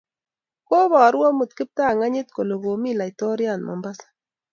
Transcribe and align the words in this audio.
Kobaru 0.67 1.19
amut 1.29 1.51
kiptanganyit 1.57 2.27
kole 2.35 2.55
komi 2.63 2.91
laitoriat 2.99 3.59
Mombasa 3.67 4.07